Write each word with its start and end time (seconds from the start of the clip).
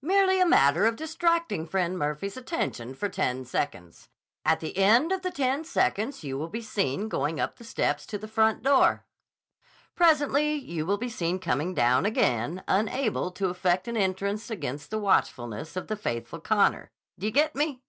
"Merely 0.00 0.40
a 0.40 0.46
matter 0.46 0.86
of 0.86 0.94
distracting 0.94 1.66
Friend 1.66 1.98
Murphy's 1.98 2.36
attention 2.36 2.94
for 2.94 3.08
ten 3.08 3.44
seconds. 3.44 4.08
At 4.44 4.60
the 4.60 4.76
end 4.78 5.10
of 5.10 5.22
the 5.22 5.32
ten 5.32 5.64
seconds 5.64 6.22
you 6.22 6.38
will 6.38 6.46
be 6.48 6.62
seen 6.62 7.08
going 7.08 7.40
up 7.40 7.56
the 7.56 7.64
steps 7.64 8.06
to 8.06 8.18
the 8.18 8.28
front 8.28 8.62
door. 8.62 9.04
Presently 9.96 10.54
you 10.54 10.86
will 10.86 10.96
be 10.96 11.08
seen 11.10 11.40
coming 11.40 11.74
down 11.74 12.06
again, 12.06 12.62
unable 12.68 13.32
to 13.32 13.48
effect 13.48 13.88
an 13.88 13.96
entrance 13.96 14.48
against 14.48 14.92
the 14.92 14.98
watchfulness 15.00 15.74
of 15.74 15.88
the 15.88 15.96
faithful 15.96 16.38
Connor. 16.38 16.92
Do 17.18 17.26
you 17.26 17.32
get 17.32 17.56
me?" 17.56 17.82